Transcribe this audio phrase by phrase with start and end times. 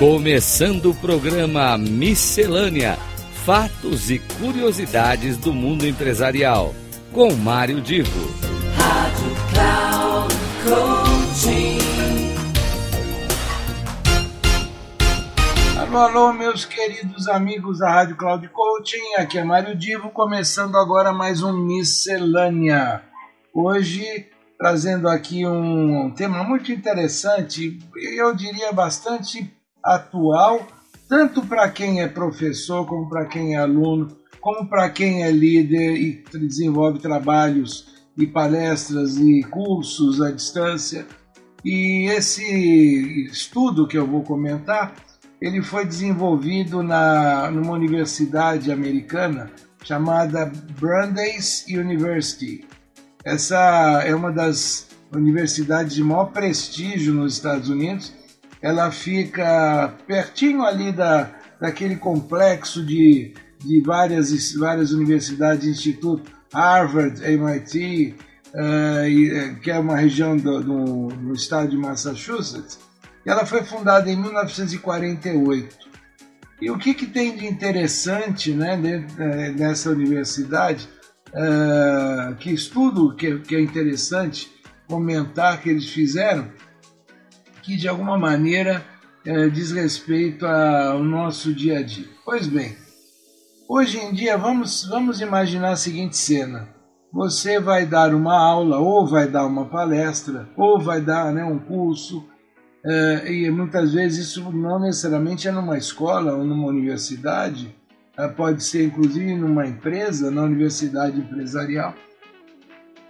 [0.00, 2.96] Começando o programa Miscelânea:
[3.44, 6.74] Fatos e Curiosidades do Mundo Empresarial,
[7.12, 8.10] com Mário Divo.
[8.78, 11.78] Rádio Cloud Coaching.
[15.78, 19.16] Alô, alô, meus queridos amigos da Rádio Cloud Coaching.
[19.18, 23.02] Aqui é Mário Divo, começando agora mais um Miscelânea.
[23.52, 27.78] Hoje trazendo aqui um tema muito interessante,
[28.16, 30.66] eu diria bastante atual,
[31.08, 34.08] tanto para quem é professor, como para quem é aluno,
[34.40, 41.06] como para quem é líder e desenvolve trabalhos e palestras e cursos à distância.
[41.64, 44.94] E esse estudo que eu vou comentar,
[45.40, 49.50] ele foi desenvolvido na, numa universidade americana
[49.82, 52.66] chamada Brandeis University.
[53.24, 58.19] Essa é uma das universidades de maior prestígio nos Estados Unidos
[58.62, 61.30] ela fica pertinho ali da,
[61.60, 68.14] daquele complexo de, de várias, várias universidades e institutos, Harvard, MIT,
[68.48, 70.74] uh, que é uma região do, do,
[71.16, 72.78] no estado de Massachusetts.
[73.24, 75.90] Ela foi fundada em 1948.
[76.60, 78.76] E o que, que tem de interessante né,
[79.56, 80.88] nessa universidade?
[81.28, 84.50] Uh, que estudo que, que é interessante
[84.88, 86.48] comentar que eles fizeram
[87.70, 88.84] que de alguma maneira
[89.24, 92.08] eh, diz respeito ao nosso dia a dia.
[92.24, 92.76] Pois bem,
[93.68, 96.68] hoje em dia vamos, vamos imaginar a seguinte cena.
[97.12, 101.60] Você vai dar uma aula, ou vai dar uma palestra, ou vai dar né, um
[101.60, 102.24] curso,
[102.84, 107.72] eh, e muitas vezes isso não necessariamente é numa escola ou numa universidade,
[108.16, 111.94] eh, pode ser inclusive numa empresa, na universidade empresarial.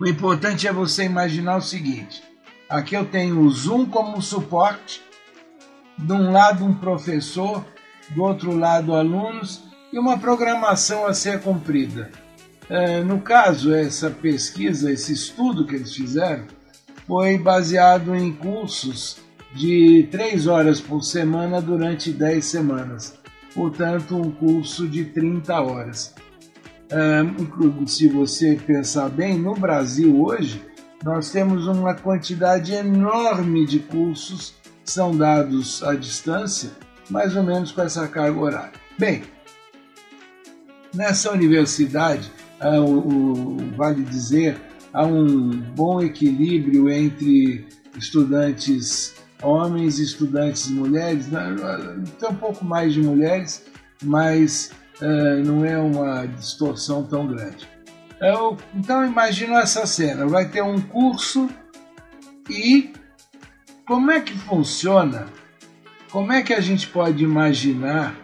[0.00, 2.22] O importante é você imaginar o seguinte:
[2.68, 5.02] Aqui eu tenho o Zoom como suporte,
[5.98, 7.64] de um lado um professor,
[8.14, 12.10] do outro lado alunos e uma programação a ser cumprida.
[13.06, 16.46] no caso, essa pesquisa, esse estudo que eles fizeram,
[17.06, 19.18] foi baseado em cursos
[19.54, 23.14] de três horas por semana durante dez semanas.
[23.54, 26.14] Portanto, um curso de 30 horas.
[27.86, 30.60] se você pensar bem, no Brasil hoje,
[31.04, 36.70] nós temos uma quantidade enorme de cursos que são dados à distância,
[37.10, 38.72] mais ou menos com essa carga horária.
[38.98, 39.22] Bem,
[40.94, 42.32] nessa universidade,
[42.62, 44.58] o, vale dizer,
[44.94, 51.54] há um bom equilíbrio entre estudantes homens e estudantes mulheres, né?
[52.18, 53.62] tem um pouco mais de mulheres,
[54.02, 54.72] mas
[55.02, 57.73] uh, não é uma distorção tão grande.
[58.24, 61.46] Eu, então imagino essa cena, vai ter um curso
[62.48, 62.90] e
[63.86, 65.26] como é que funciona?
[66.10, 68.16] Como é que a gente pode imaginar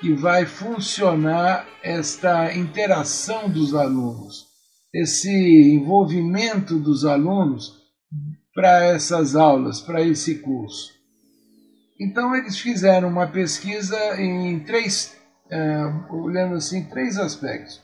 [0.00, 4.44] que vai funcionar esta interação dos alunos,
[4.92, 7.72] esse envolvimento dos alunos
[8.54, 10.92] para essas aulas, para esse curso?
[11.98, 15.16] Então eles fizeram uma pesquisa em três,
[15.46, 17.80] uh, olhando assim, três aspectos.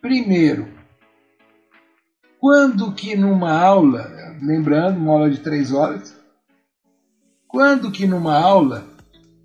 [0.00, 0.77] Primeiro,
[2.40, 4.10] quando que numa aula,
[4.40, 6.16] lembrando, uma aula de três horas,
[7.46, 8.84] quando que numa aula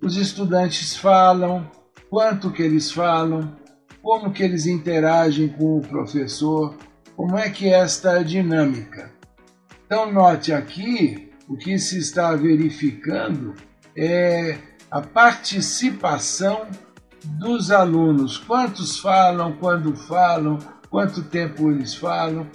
[0.00, 1.68] os estudantes falam,
[2.08, 3.56] quanto que eles falam,
[4.02, 6.76] como que eles interagem com o professor,
[7.16, 9.10] como é que é esta dinâmica.
[9.86, 13.54] Então note aqui, o que se está verificando
[13.96, 14.58] é
[14.90, 16.68] a participação
[17.24, 20.58] dos alunos, quantos falam, quando falam,
[20.90, 22.46] quanto tempo eles falam,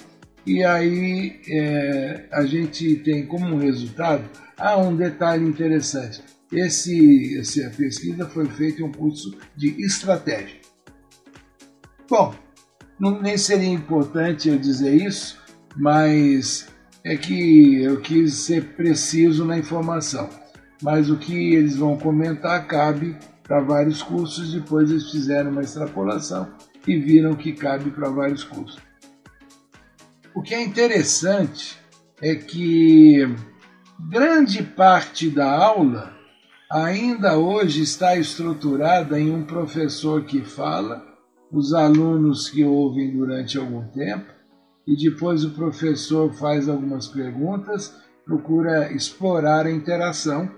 [0.46, 4.24] e aí é, a gente tem como resultado
[4.58, 6.22] ah, um detalhe interessante.
[6.52, 10.58] Esse, essa pesquisa foi feita em um curso de estratégia.
[12.10, 12.34] Bom,
[13.00, 15.40] não, nem seria importante eu dizer isso,
[15.78, 16.68] mas
[17.04, 20.30] é que eu quis ser preciso na informação.
[20.82, 26.50] Mas o que eles vão comentar cabe para vários cursos, depois eles fizeram uma extrapolação
[26.88, 28.89] e viram que cabe para vários cursos.
[30.40, 31.78] O que é interessante
[32.22, 33.28] é que
[34.10, 36.14] grande parte da aula
[36.72, 41.06] ainda hoje está estruturada em um professor que fala,
[41.52, 44.32] os alunos que ouvem durante algum tempo,
[44.88, 47.94] e depois o professor faz algumas perguntas,
[48.24, 50.50] procura explorar a interação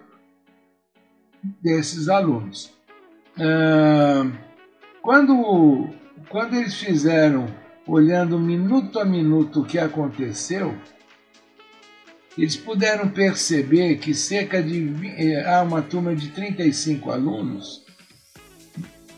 [1.60, 2.72] desses alunos.
[5.01, 5.89] quando,
[6.30, 7.60] quando eles fizeram
[7.91, 10.73] olhando minuto a minuto o que aconteceu,
[12.38, 14.89] eles puderam perceber que cerca de
[15.45, 17.83] há uma turma de 35 alunos,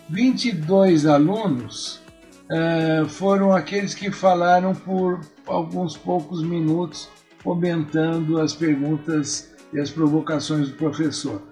[0.09, 2.01] 22 alunos
[2.49, 7.07] uh, foram aqueles que falaram por alguns poucos minutos,
[7.43, 11.43] comentando as perguntas e as provocações do professor.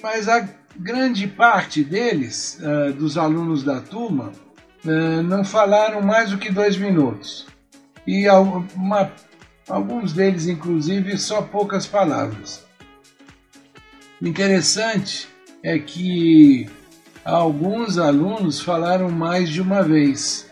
[0.00, 4.32] Mas a grande parte deles, uh, dos alunos da turma,
[5.24, 7.46] não falaram mais do que dois minutos.
[8.06, 9.10] E uma,
[9.68, 12.64] alguns deles, inclusive, só poucas palavras.
[14.22, 15.28] Interessante
[15.62, 16.68] é que
[17.24, 20.48] alguns alunos falaram mais de uma vez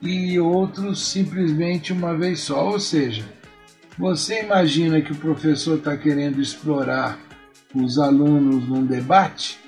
[0.00, 2.68] e outros simplesmente uma vez só.
[2.68, 3.24] Ou seja,
[3.98, 7.18] você imagina que o professor está querendo explorar
[7.74, 9.58] os alunos num debate,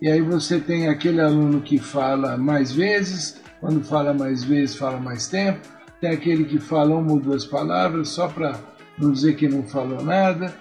[0.00, 4.98] e aí você tem aquele aluno que fala mais vezes, quando fala mais vezes, fala
[4.98, 5.60] mais tempo,
[6.00, 8.58] tem aquele que fala uma ou duas palavras só para
[8.98, 10.54] não dizer que não falou nada,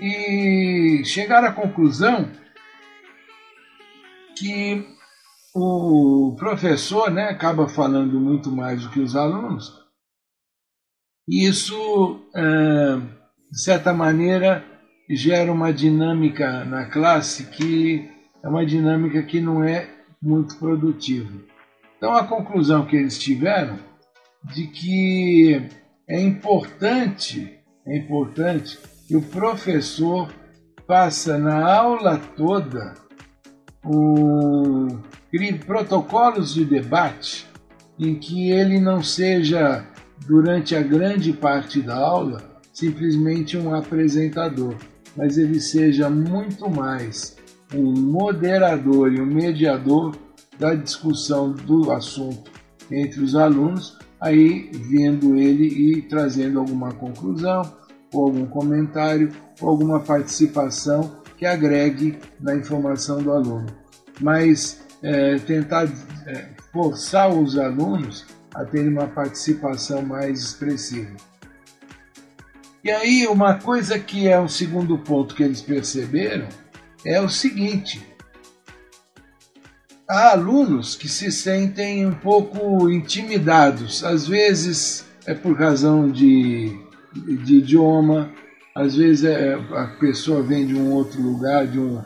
[0.00, 2.30] e chegar à conclusão
[4.36, 4.86] que
[5.54, 9.80] o professor né, acaba falando muito mais do que os alunos,
[11.28, 12.20] e isso,
[13.50, 14.64] de certa maneira,
[15.08, 18.10] gera uma dinâmica na classe que
[18.42, 19.88] é uma dinâmica que não é
[20.20, 21.30] muito produtiva.
[22.00, 23.78] Então, a conclusão que eles tiveram
[24.42, 25.68] de que
[26.08, 30.32] é importante, é importante que o professor
[30.86, 32.94] faça na aula toda
[33.84, 34.98] um,
[35.30, 37.46] crie protocolos de debate
[37.98, 39.86] em que ele não seja,
[40.26, 42.42] durante a grande parte da aula,
[42.72, 44.74] simplesmente um apresentador,
[45.14, 47.36] mas ele seja muito mais
[47.74, 50.16] um moderador e um mediador
[50.60, 52.50] da discussão do assunto
[52.90, 57.62] entre os alunos, aí vendo ele e trazendo alguma conclusão,
[58.12, 63.66] ou algum comentário, ou alguma participação que agregue na informação do aluno.
[64.20, 65.88] Mas é, tentar
[66.26, 71.16] é, forçar os alunos a terem uma participação mais expressiva.
[72.82, 76.48] E aí, uma coisa que é um segundo ponto que eles perceberam
[77.04, 78.09] é o seguinte:
[80.10, 86.76] há alunos que se sentem um pouco intimidados, às vezes é por razão de,
[87.44, 88.28] de idioma,
[88.74, 92.02] às vezes é, a pessoa vem de um outro lugar, de um,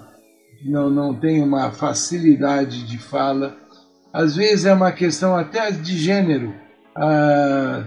[0.67, 3.57] não, não tem uma facilidade de fala,
[4.13, 6.55] às vezes é uma questão até de gênero.
[6.95, 7.85] A,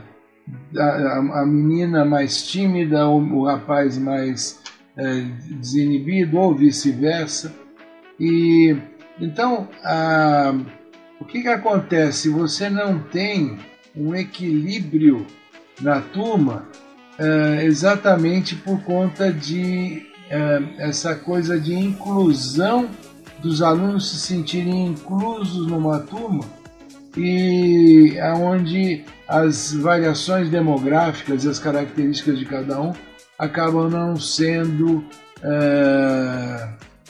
[0.78, 4.60] a, a menina mais tímida, o, o rapaz mais
[4.98, 5.22] é,
[5.52, 7.54] desinibido, ou vice-versa.
[8.20, 8.76] E
[9.20, 10.54] então, a,
[11.20, 12.30] o que, que acontece?
[12.30, 13.58] Você não tem
[13.96, 15.26] um equilíbrio
[15.82, 16.68] na turma
[17.18, 22.90] é, exatamente por conta de é, essa coisa de inclusão
[23.40, 26.44] dos alunos se sentirem inclusos numa turma
[27.16, 32.94] e aonde as variações demográficas e as características de cada um
[33.38, 35.04] acabam não sendo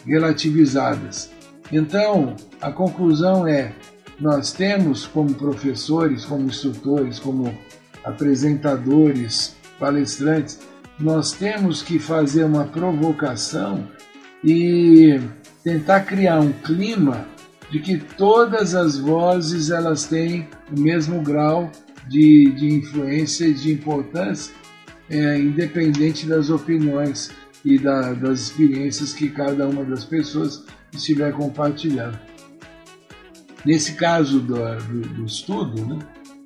[0.06, 1.37] relativizadas.
[1.72, 3.74] Então, a conclusão é:
[4.20, 7.54] nós temos como professores, como instrutores, como
[8.04, 10.60] apresentadores, palestrantes,
[11.00, 13.88] nós temos que fazer uma provocação
[14.44, 15.20] e
[15.64, 17.28] tentar criar um clima
[17.70, 21.70] de que todas as vozes elas têm o mesmo grau
[22.08, 24.54] de, de influência e de importância,
[25.10, 27.30] é, independente das opiniões
[27.64, 30.64] e da, das experiências que cada uma das pessoas
[30.94, 32.20] estiver compartilhando.
[33.66, 36.00] Nesse caso do, do, do estudo, né,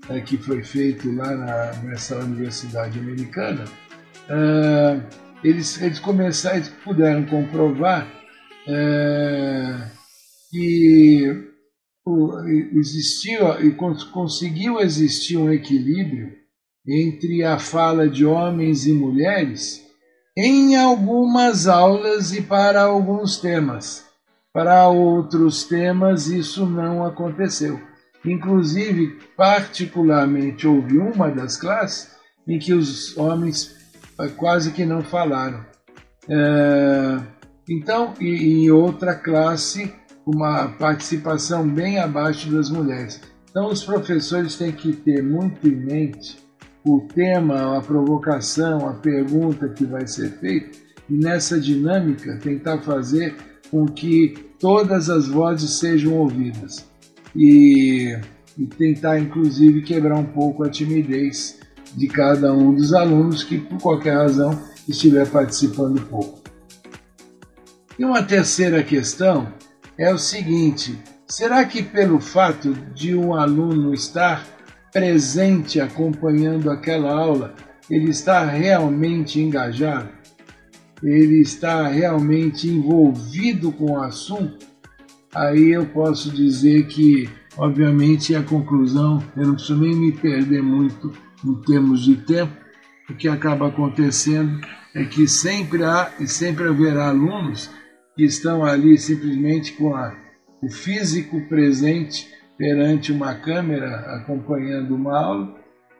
[0.09, 3.65] é, que foi feito lá na, nessa universidade americana,
[4.29, 5.01] é,
[5.43, 8.07] eles, eles começaram, eles puderam comprovar
[8.67, 9.87] é,
[10.49, 11.51] que
[12.73, 13.71] existiu e
[14.11, 16.31] conseguiu existir um equilíbrio
[16.87, 19.85] entre a fala de homens e mulheres
[20.35, 24.10] em algumas aulas e para alguns temas.
[24.53, 27.79] Para outros temas isso não aconteceu.
[28.25, 32.11] Inclusive, particularmente, houve uma das classes
[32.47, 33.75] em que os homens
[34.37, 35.65] quase que não falaram.
[36.29, 37.19] É,
[37.67, 39.93] então, e, em outra classe,
[40.25, 43.21] uma participação bem abaixo das mulheres.
[43.49, 46.37] Então, os professores têm que ter muito em mente
[46.85, 50.77] o tema, a provocação, a pergunta que vai ser feita
[51.09, 53.35] e nessa dinâmica tentar fazer
[53.71, 56.85] com que todas as vozes sejam ouvidas
[57.33, 58.19] e,
[58.57, 61.57] e tentar inclusive quebrar um pouco a timidez
[61.95, 66.41] de cada um dos alunos que, por qualquer razão, estiver participando pouco.
[67.97, 69.51] E uma terceira questão
[69.97, 70.97] é o seguinte:
[71.27, 74.45] será que pelo fato de um aluno estar
[74.91, 77.53] presente acompanhando aquela aula,
[77.89, 80.20] ele está realmente engajado?
[81.03, 84.65] Ele está realmente envolvido com o assunto?
[85.33, 91.11] Aí eu posso dizer que, obviamente, a conclusão, eu não preciso nem me perder muito
[91.45, 92.53] em termos de tempo,
[93.09, 94.61] o que acaba acontecendo
[94.93, 97.69] é que sempre há e sempre haverá alunos
[98.15, 100.15] que estão ali simplesmente com a,
[100.61, 102.27] o físico presente
[102.57, 105.55] perante uma câmera acompanhando uma aula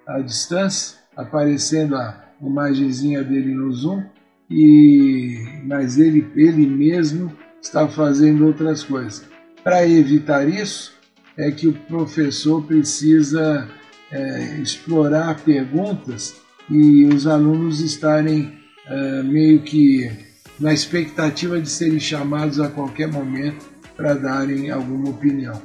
[0.07, 4.03] à distância, aparecendo a imagenzinha dele no Zoom,
[4.51, 7.31] e, mas ele, ele mesmo
[7.61, 9.23] está fazendo outras coisas.
[9.63, 10.93] Para evitar isso,
[11.37, 13.69] é que o professor precisa
[14.11, 16.35] é, explorar perguntas
[16.69, 20.11] e os alunos estarem é, meio que
[20.59, 23.65] na expectativa de serem chamados a qualquer momento
[23.95, 25.61] para darem alguma opinião.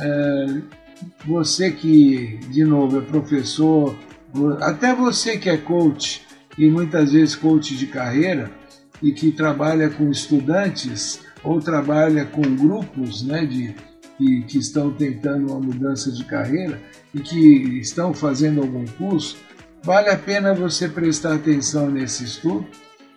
[0.00, 0.62] É,
[1.26, 3.94] você que, de novo, é professor,
[4.60, 8.50] até você que é coach e muitas vezes coach de carreira
[9.02, 13.74] e que trabalha com estudantes ou trabalha com grupos né, de,
[14.18, 16.80] que, que estão tentando uma mudança de carreira
[17.14, 19.38] e que estão fazendo algum curso,
[19.82, 22.66] vale a pena você prestar atenção nesse estudo.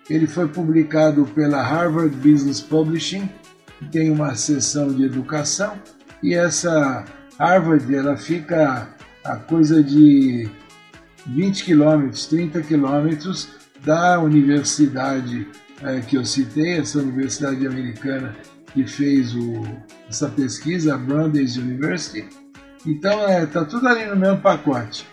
[0.10, 3.30] Ele foi publicado pela Harvard Business Publishing,
[3.92, 5.78] tem uma seção de educação,
[6.22, 7.04] e essa
[7.38, 8.90] Harvard ela fica
[9.24, 10.50] a coisa de
[11.28, 13.50] 20 quilômetros, 30 quilômetros
[13.84, 15.48] da universidade
[15.82, 18.36] é, que eu citei, essa universidade americana
[18.74, 19.64] que fez o,
[20.10, 22.28] essa pesquisa, a Brandeis University.
[22.86, 25.06] Então está é, tudo ali no mesmo pacote.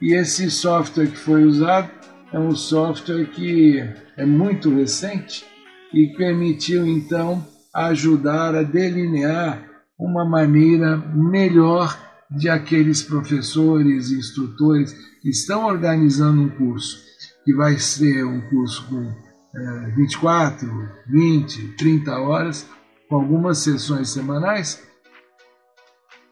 [0.00, 1.90] E esse software que foi usado
[2.32, 3.78] é um software que
[4.16, 5.44] é muito recente
[5.92, 9.62] e permitiu então ajudar a delinear
[9.98, 11.96] uma maneira melhor
[12.36, 16.98] de aqueles professores e instrutores que estão organizando um curso,
[17.44, 19.12] que vai ser um curso com
[19.54, 20.68] é, 24,
[21.08, 22.66] 20, 30 horas,
[23.08, 24.82] com algumas sessões semanais,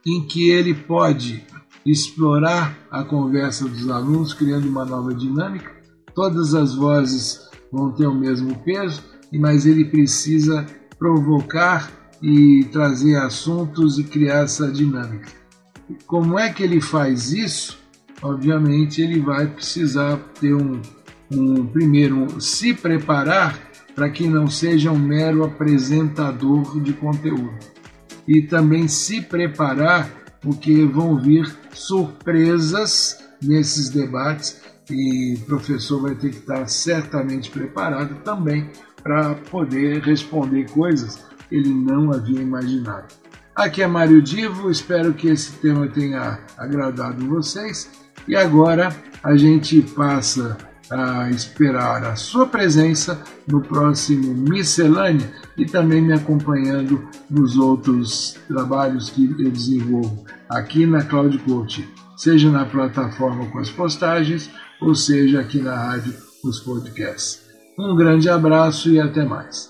[0.07, 1.45] em que ele pode
[1.85, 5.71] explorar a conversa dos alunos, criando uma nova dinâmica,
[6.15, 9.03] todas as vozes vão ter o mesmo peso,
[9.33, 10.67] mas ele precisa
[10.99, 11.91] provocar
[12.23, 15.40] e trazer assuntos e criar essa dinâmica.
[16.07, 17.79] Como é que ele faz isso?
[18.23, 20.81] Obviamente ele vai precisar ter um,
[21.31, 23.59] um primeiro um, se preparar
[23.95, 27.59] para que não seja um mero apresentador de conteúdo
[28.27, 30.09] e também se preparar
[30.41, 38.23] porque vão vir surpresas nesses debates e o professor vai ter que estar certamente preparado
[38.23, 38.71] também
[39.03, 43.09] para poder responder coisas que ele não havia imaginado.
[43.55, 47.91] Aqui é Mário Divo, espero que esse tema tenha agradado vocês
[48.27, 50.57] e agora a gente passa
[50.91, 59.11] a esperar a sua presença no próximo Miscelânea e também me acompanhando nos outros trabalhos
[59.11, 64.49] que eu desenvolvo aqui na Cloud Coach, seja na plataforma com as postagens
[64.81, 66.15] ou seja aqui na rádio
[66.45, 67.43] os podcasts.
[67.79, 69.70] Um grande abraço e até mais.